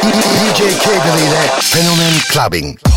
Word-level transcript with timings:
DJ 0.00 0.60
Kegeli 0.78 1.22
ile 1.26 1.50
Fenomen 1.60 2.20
Clubbing. 2.28 2.93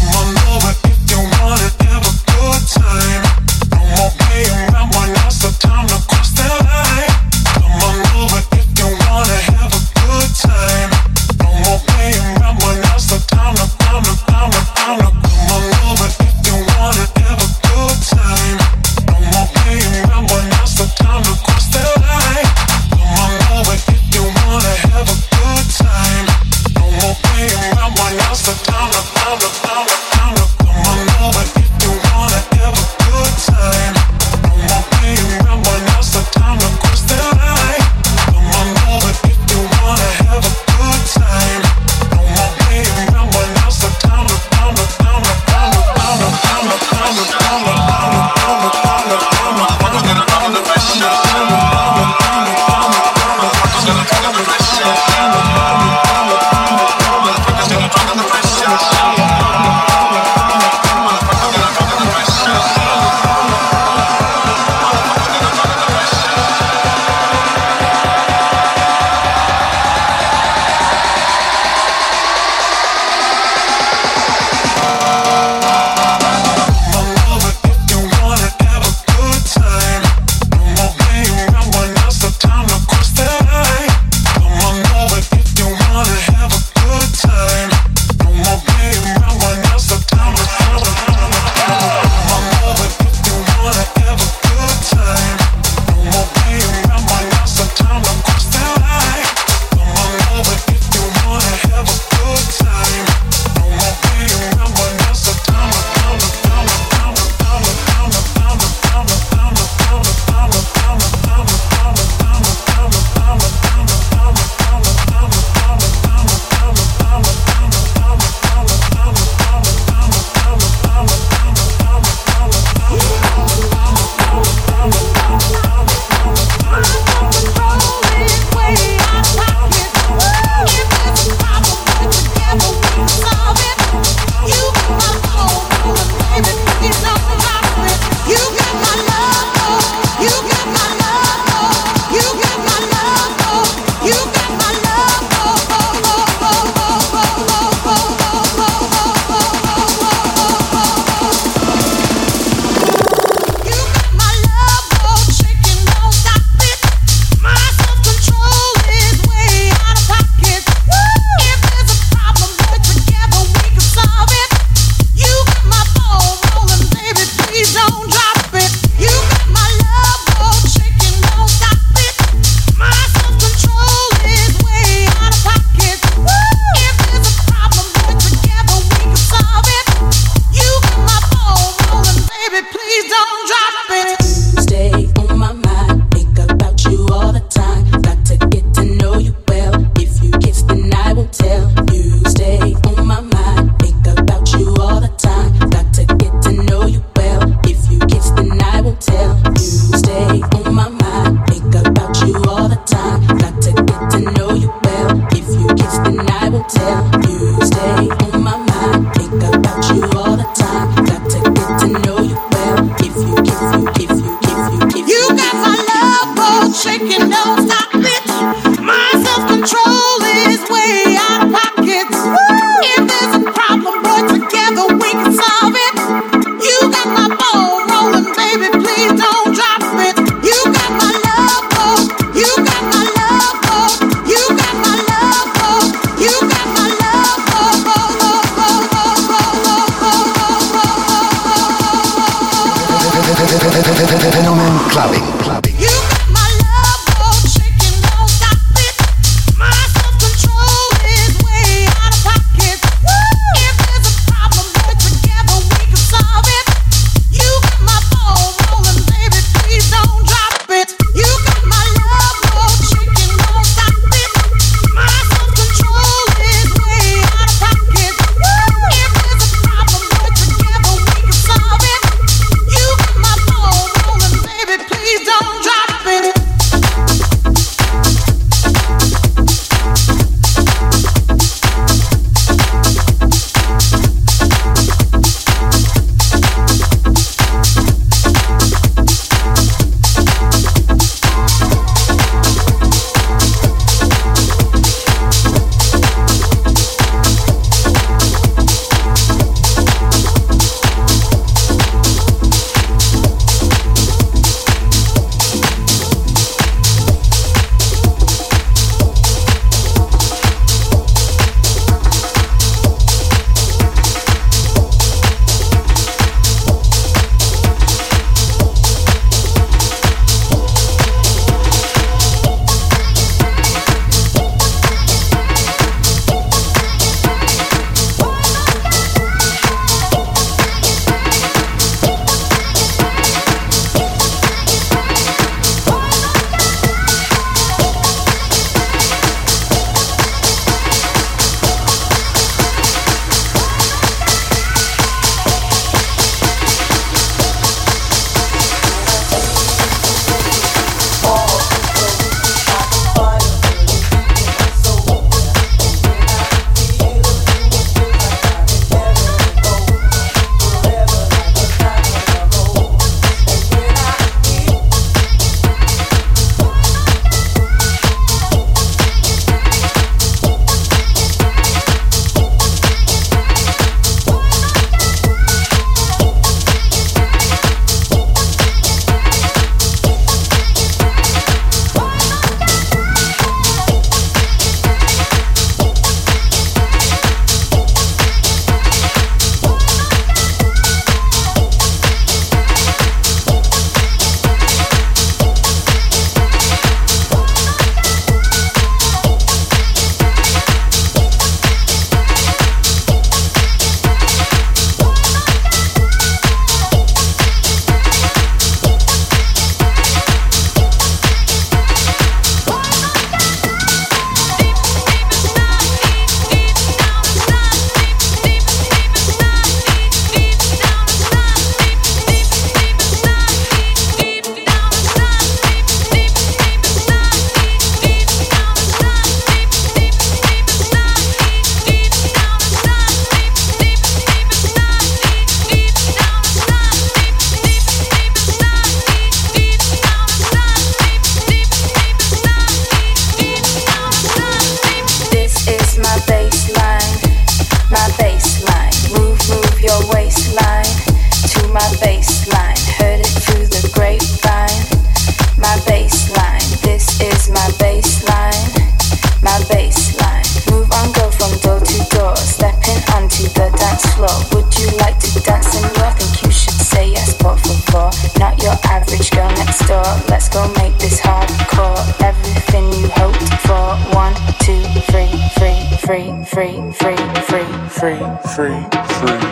Fenomen 478.57 479.46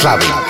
Clubbing. 0.00 0.49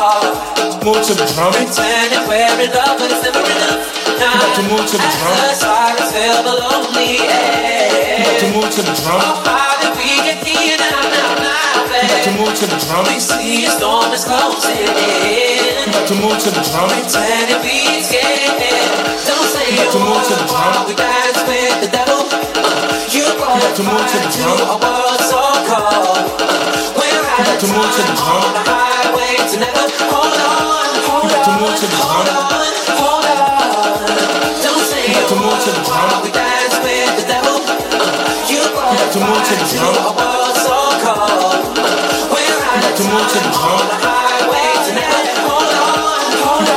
Move 0.81 0.97
to 0.97 1.13
the 1.13 1.29
drum. 1.37 1.53
Pretend 1.53 2.09
and 2.09 2.25
wear 2.25 2.49
it 2.57 2.73
up, 2.73 2.97
but 2.97 3.05
it's 3.13 3.21
never 3.21 3.37
enough. 3.37 3.85
Now, 4.17 4.33
to 4.57 4.61
move 4.65 4.81
to 4.81 4.97
the 4.97 5.09
drum. 5.13 5.37
The 5.37 5.53
sirens 5.53 6.09
feel 6.09 6.41
the 6.41 6.57
lonely 6.57 7.21
air. 7.21 8.17
You 8.17 8.25
got 8.25 8.41
to 8.41 8.47
move 8.49 8.69
to 8.73 8.81
the 8.81 8.95
drum. 9.05 9.21
Oh, 9.21 9.45
how 9.45 9.77
did 9.77 9.93
we 9.93 10.09
get 10.25 10.41
here 10.41 10.81
now, 10.81 11.05
now, 11.05 11.37
now, 11.37 11.85
babe? 11.85 12.25
To 12.25 12.31
move 12.33 12.57
to 12.57 12.65
the 12.65 12.81
drum. 12.81 13.05
We 13.13 13.21
see 13.21 13.69
a 13.69 13.77
storm 13.77 14.09
is 14.09 14.25
closing 14.25 14.89
in. 14.89 15.85
To 15.85 16.15
move 16.17 16.41
to 16.41 16.49
the 16.49 16.65
drum. 16.65 16.89
Pretend 16.89 17.53
and 17.53 17.61
be 17.61 18.01
scared. 18.01 18.57
Don't 19.21 19.47
say 19.53 19.69
you 19.69 19.85
got 19.85 19.93
to 19.93 20.01
move 20.01 20.17
to 20.17 20.33
the 20.33 20.49
drum. 20.49 20.89
We 20.89 20.97
dance 20.97 21.45
with 21.45 21.77
the 21.77 21.93
devil. 21.93 22.25
Uh, 22.25 23.05
you 23.13 23.29
brought 23.37 23.61
to 23.77 23.83
move 23.85 24.01
to 24.01 24.17
the 24.17 24.33
drum. 24.33 24.57
A 24.65 24.77
world 24.81 25.21
so 25.29 25.45
cold. 25.69 26.25
Uh, 26.41 27.10
the 27.31 28.63
highway 28.67 29.39
to 29.39 29.55
hold 30.11 30.35
on. 30.35 30.91
Hold 31.07 31.31
on. 31.31 31.47
Hold 31.47 32.27
on. 32.27 32.75
Hold 32.99 33.23
on. 33.23 33.71
Don't 34.59 34.83
say 34.83 35.07
you 35.07 35.23
to 35.31 35.35
move 35.39 35.59
to 35.63 35.71
the 35.71 35.81
drum. 35.87 36.27
We 36.27 36.29
the 36.35 37.39
you 38.51 38.59
brought 38.75 38.99
to 39.15 39.19
move 39.23 39.43
to 39.47 39.55
the 39.55 39.65
drum. 39.71 39.95
Out 39.95 40.19
of 43.71 43.87
the 43.87 43.97
highway 44.03 44.69
to 44.85 44.91
on. 45.47 45.71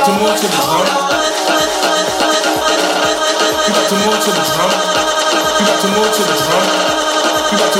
To 0.05 0.11
move 0.15 0.39
to 0.39 0.47
the 0.47 0.55
drum. 0.55 0.87
You 3.65 3.73
got 3.75 3.85
to 3.91 3.95
move 4.07 4.19
to 4.23 4.31
the 4.31 4.43
drum. 4.55 4.71
You 5.59 5.65
got 5.67 5.77
to 5.83 5.87
move 5.91 6.11
to 6.15 6.23
the 6.23 6.35
drum. 6.47 6.94
You. 7.51 7.75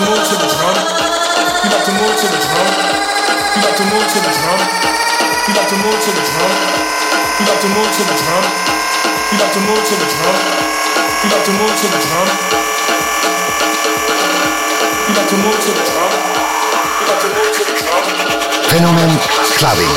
Fenomen 18.75 19.17
Clubbing. 19.57 19.95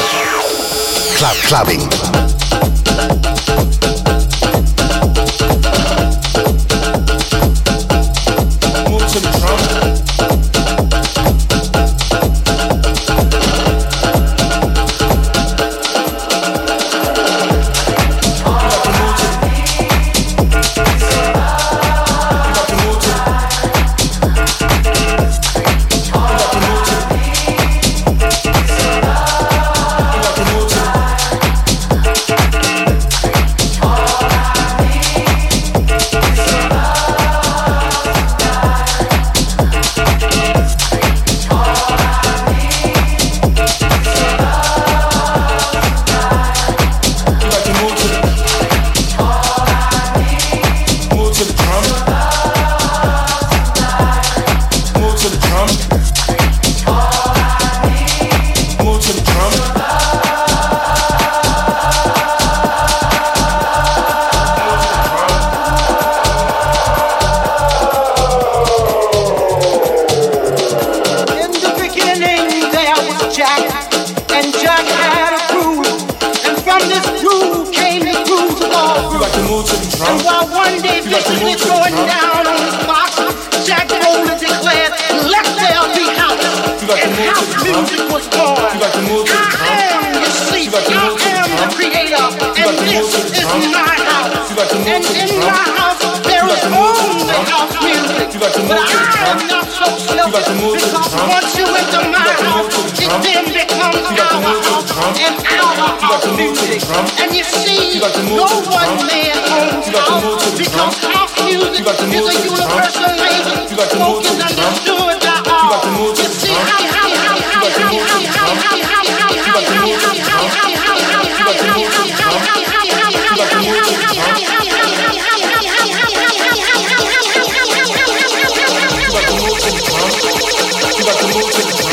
Club 1.16 1.36
Clubbing. 1.48 2.27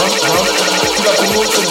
You 0.05 0.11
got 0.11 1.17
the 1.17 1.25
moves 1.33 1.64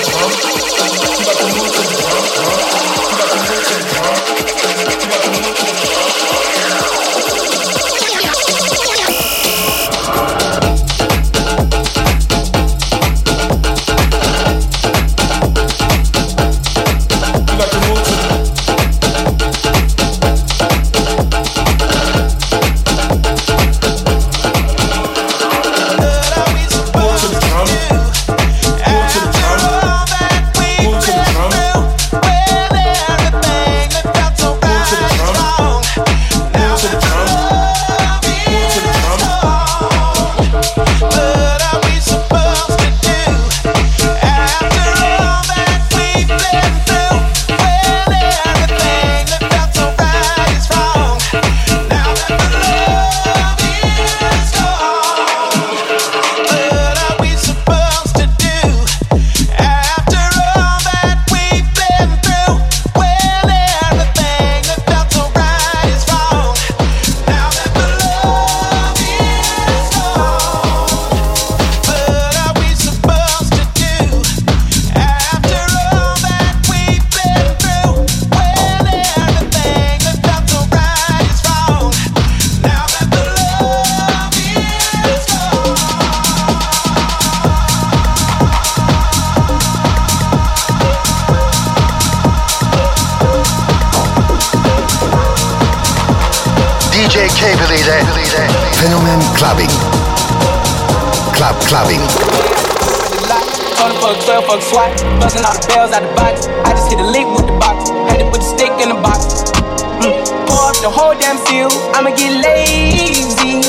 Mm. 110.04 110.46
Pour 110.46 110.68
up 110.68 110.76
the 110.84 110.90
whole 110.90 111.14
damn 111.18 111.38
field. 111.46 111.72
I'ma 111.96 112.10
get 112.10 112.32
lazy. 112.44 113.64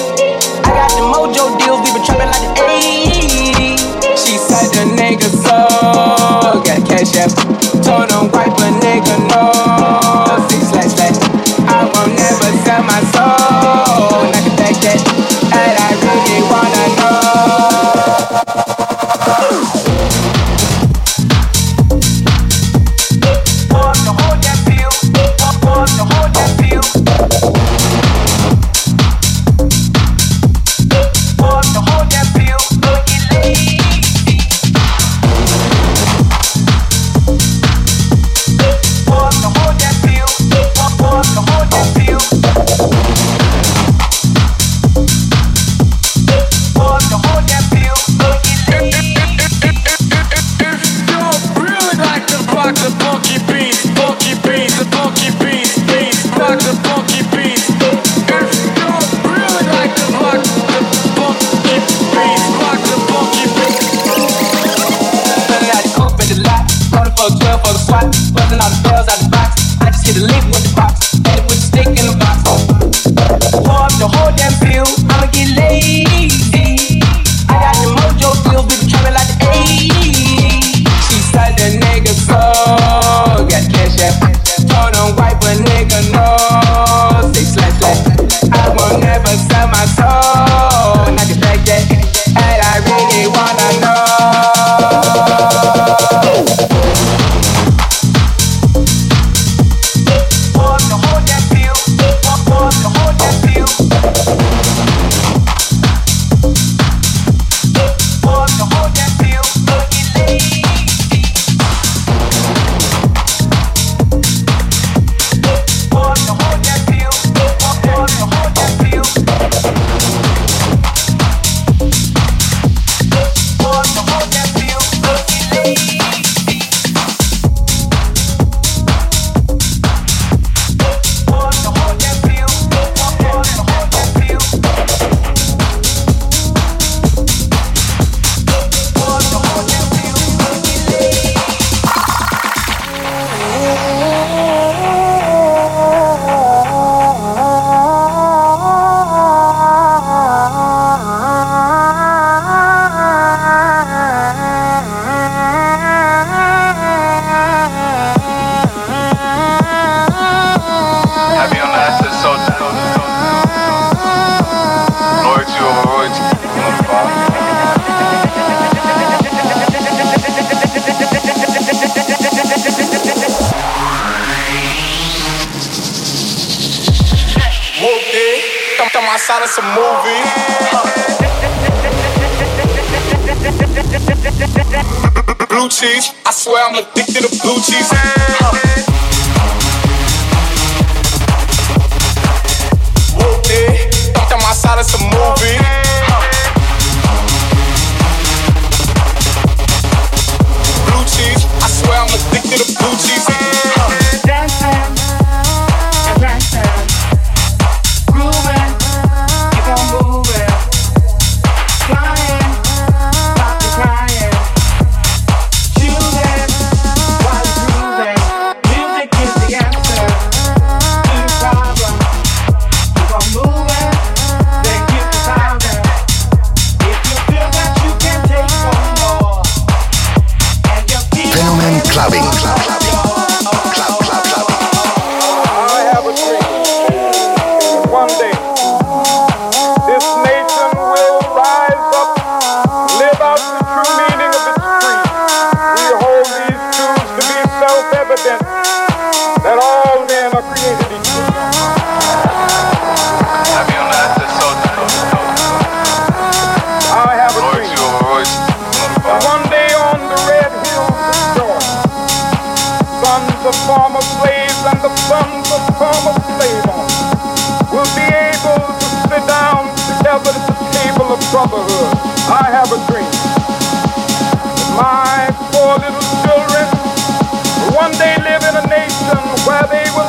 I 0.68 0.72
got 0.76 0.92
the 0.92 1.04
mojo 1.08 1.56
deals, 1.58 1.80
we 1.80 1.94
been 1.96 2.04
trapping 2.04 2.28
like 2.28 2.44
the 2.44 2.52
80s. 2.60 3.80
She 4.20 4.38
said 4.38 4.68
the 4.76 4.84
nigga 5.00 5.30
so, 5.32 6.60
got 6.68 6.84
cash 6.88 7.16
app. 7.16 7.32
Told 7.84 8.12
him 8.12 8.32
wipe 8.32 8.52
a 8.52 8.70
nigga 8.84 9.16
no. 9.30 9.45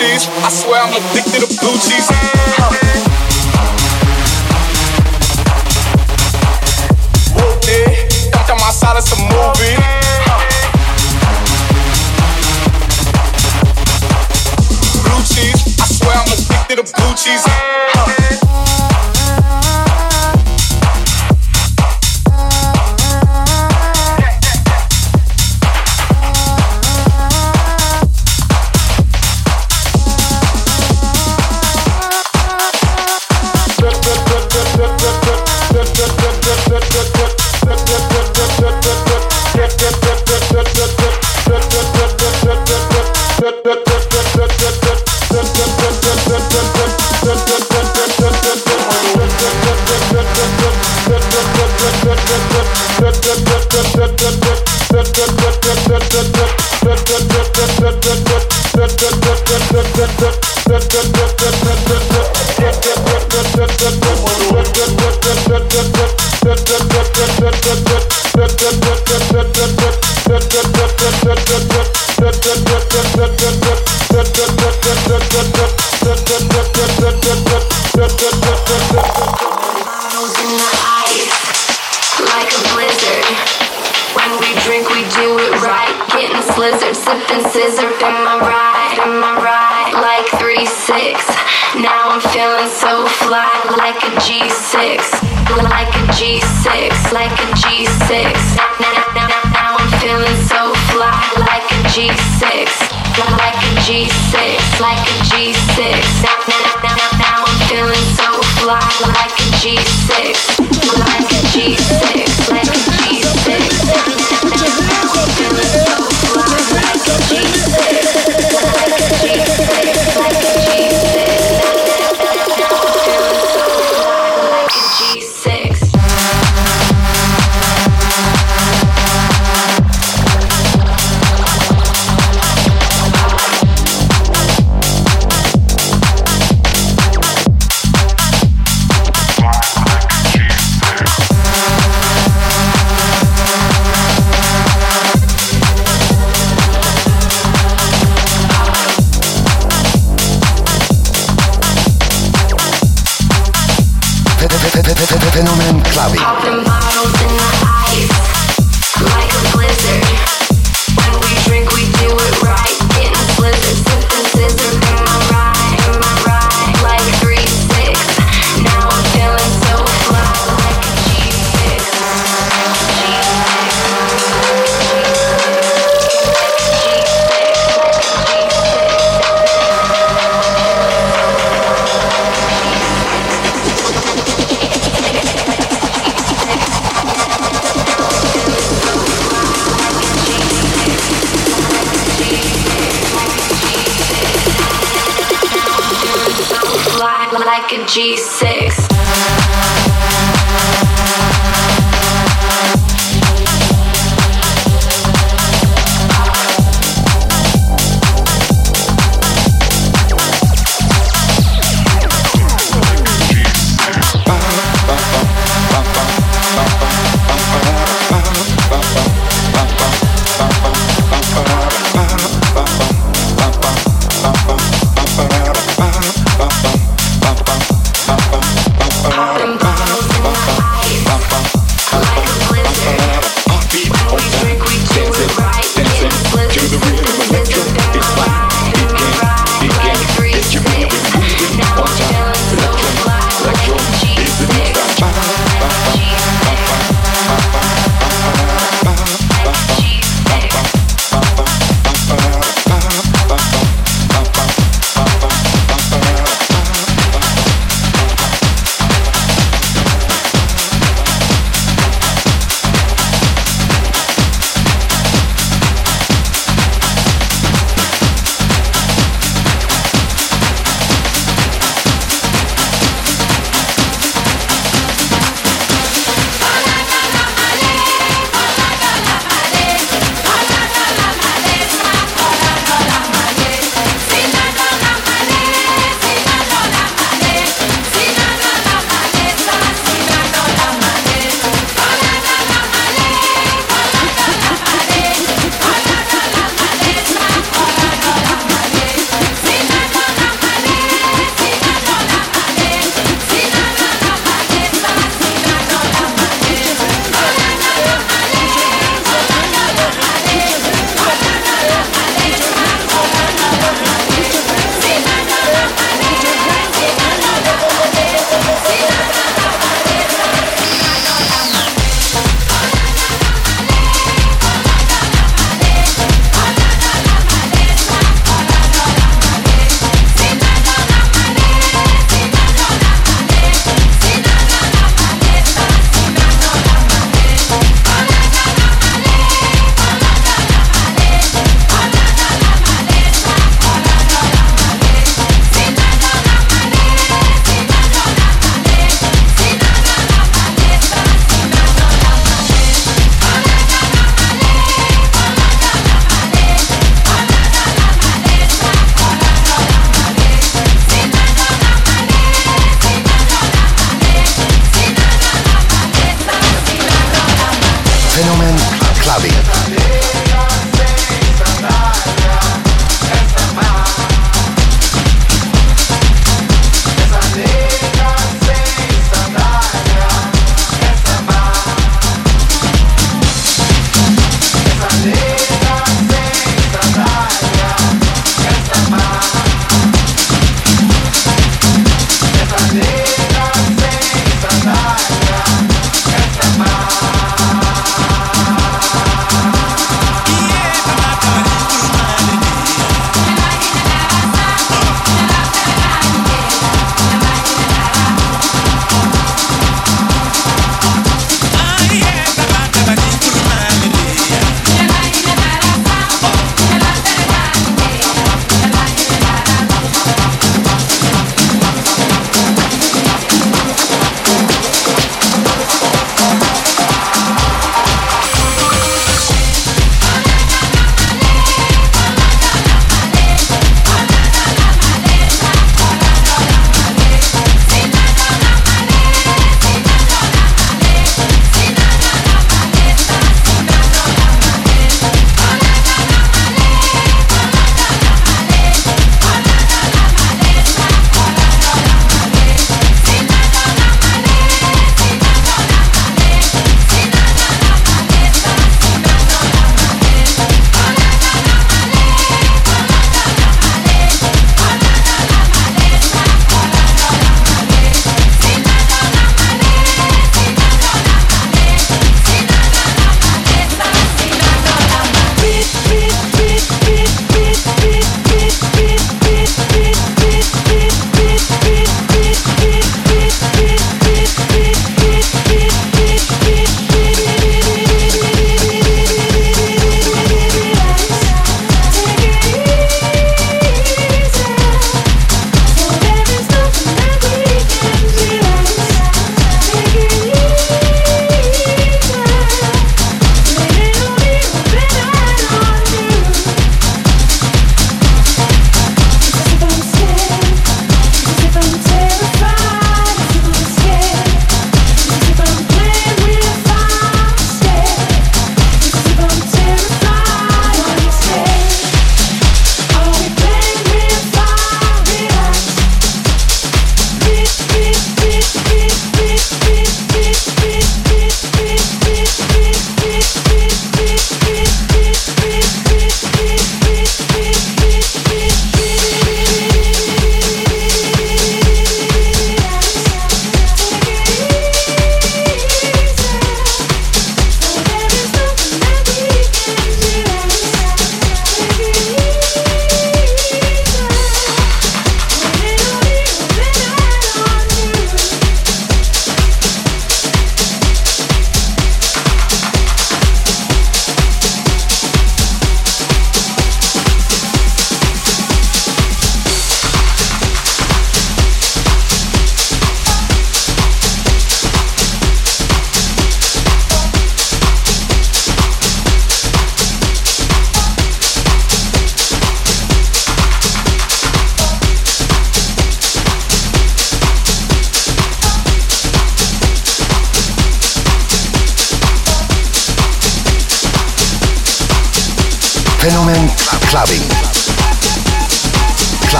cheese. 0.00 0.28
I 0.28 0.48
swear 0.48 0.80
I'm 0.80 0.94
addicted 0.96 1.40
to 1.44 1.48
blue 1.60 1.76
cheese. 1.76 2.08
A 9.00 9.16
movie. 9.16 9.76
Blue 15.02 15.22
cheese, 15.24 15.60
I 15.80 15.86
swear 15.86 16.16
I'm 16.16 16.28
addicted 16.28 16.76
to 16.76 16.92
blue 16.94 17.14
cheese. 17.14 17.99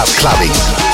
Club 0.01 0.09
Clubbing. 0.17 0.90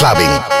Clubbing. 0.00 0.59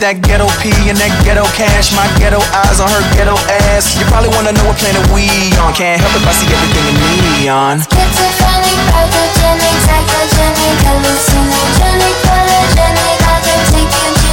That 0.00 0.24
ghetto 0.24 0.48
P 0.64 0.72
and 0.88 0.96
that 0.96 1.12
ghetto 1.20 1.44
cash. 1.52 1.92
My 1.92 2.08
ghetto 2.16 2.40
eyes 2.56 2.80
on 2.80 2.88
her 2.88 3.04
ghetto 3.12 3.36
ass. 3.68 3.92
You 4.00 4.08
probably 4.08 4.32
wanna 4.32 4.56
know 4.56 4.64
what 4.64 4.80
planet 4.80 5.04
we 5.12 5.28
on. 5.60 5.76
Can't 5.76 6.00
help 6.00 6.16
if 6.16 6.24
I 6.24 6.32
see 6.32 6.48
everything 6.48 6.88
in 6.88 6.96
neon. 7.44 7.84
Schizophrenic, 7.84 8.80
pathogenic, 8.88 9.76
psychogenic, 9.84 10.76
hallucinogenic, 10.88 12.16
polygenic, 12.24 13.18
authentic, 13.28 13.88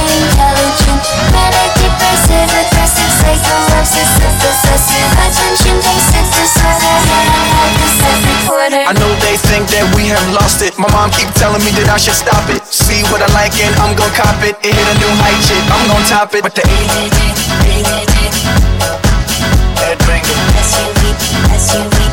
intelligent, 0.08 1.04
manic, 1.36 1.70
depressive, 1.76 2.77
I 8.88 8.96
know 8.96 9.12
they 9.20 9.36
think 9.36 9.68
that 9.68 9.84
we 9.92 10.08
have 10.08 10.24
lost 10.32 10.64
it. 10.64 10.72
My 10.80 10.88
mom 10.88 11.12
keep 11.12 11.28
telling 11.36 11.60
me 11.60 11.76
that 11.76 11.92
I 11.92 12.00
should 12.00 12.16
stop 12.16 12.48
it. 12.48 12.64
See 12.64 13.04
what 13.12 13.20
I 13.20 13.28
like 13.36 13.52
and 13.60 13.68
I'm 13.76 13.92
gon' 13.92 14.08
cop 14.16 14.40
it. 14.40 14.56
It 14.64 14.72
hit 14.72 14.88
a 14.88 14.96
new 14.96 15.12
height, 15.20 15.36
shit. 15.44 15.60
I'm 15.68 15.84
gon' 15.92 16.00
top 16.08 16.32
it. 16.32 16.40
But 16.40 16.56
the 16.56 16.64
ADD, 16.64 17.20
ADD, 17.68 18.16
Headbanger, 19.76 20.40
SUV, 20.64 21.12
SUV, 21.52 22.07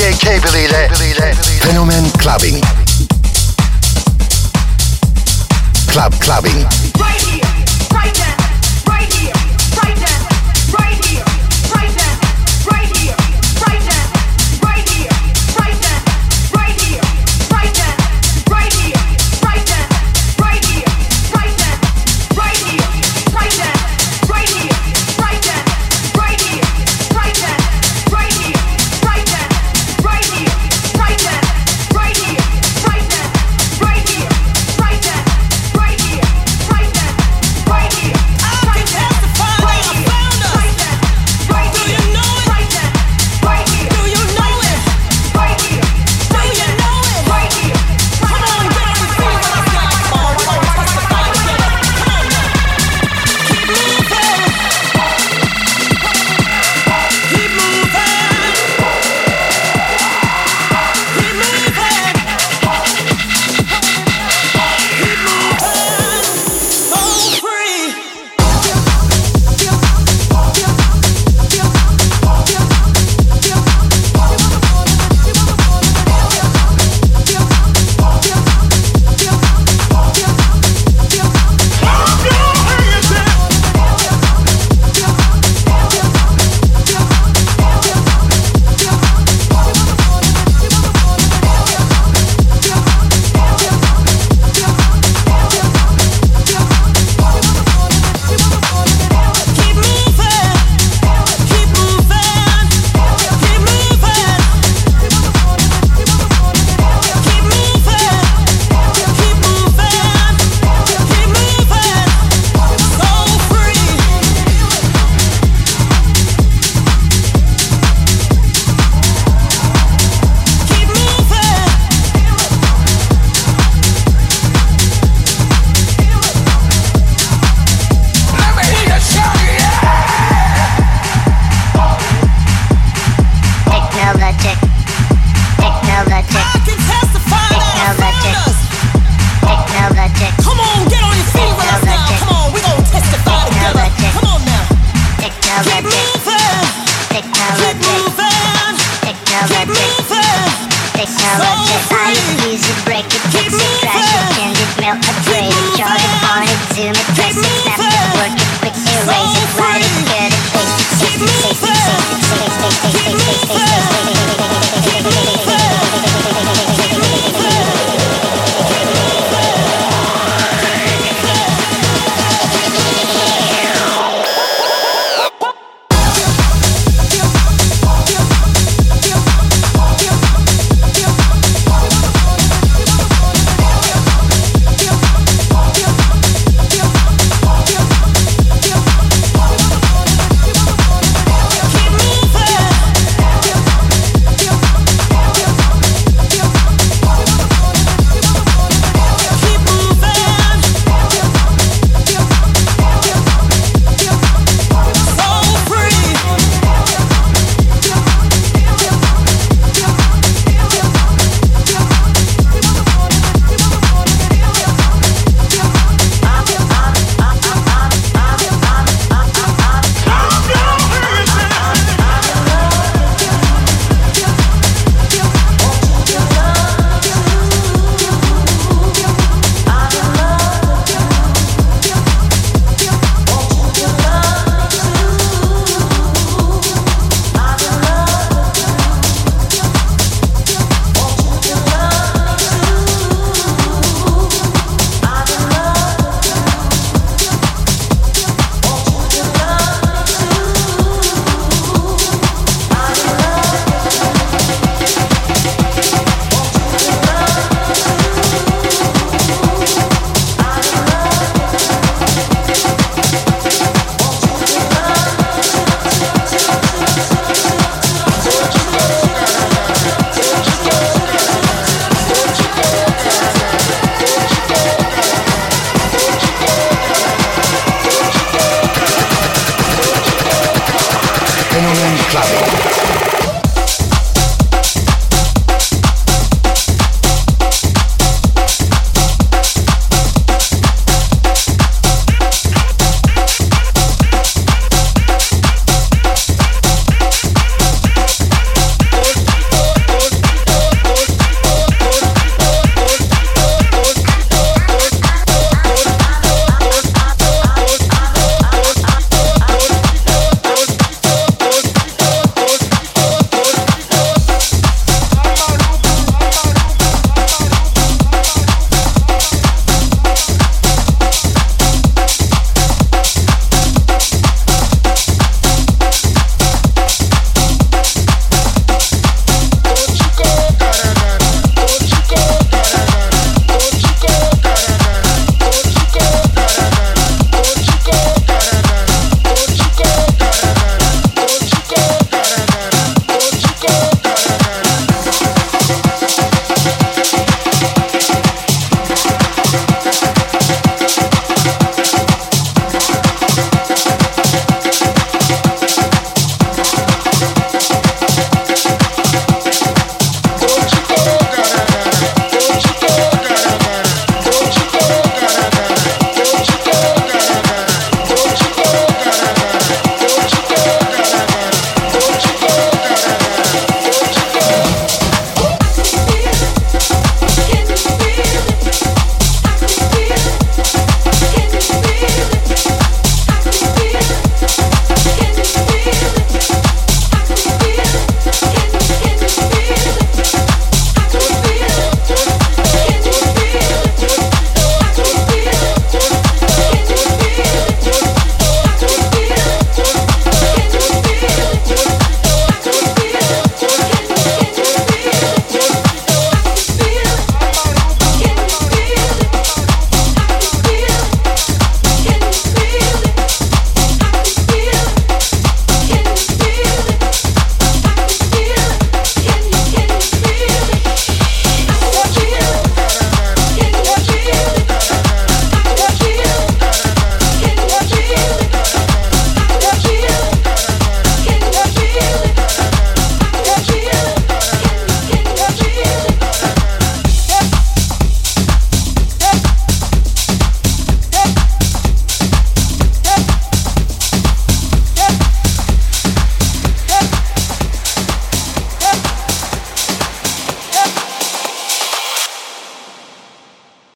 DJ 0.00 0.16
Cable 0.16 0.62
ile 0.62 0.88
Clubbing. 2.16 2.58
Club 5.88 6.14
Clubbing. 6.20 6.66
Right 6.98 7.20
here, 7.20 7.44
right 7.92 8.18
now. 8.18 8.29